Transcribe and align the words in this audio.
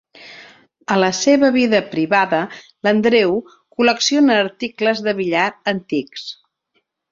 A 0.93 0.95
la 1.01 1.09
seva 1.17 1.51
vida 1.57 1.81
privada, 1.91 2.39
l'Andreu 2.87 3.37
col·lecciona 3.51 4.41
articles 4.47 5.05
de 5.11 5.17
billar 5.23 5.47
antics. 5.77 6.29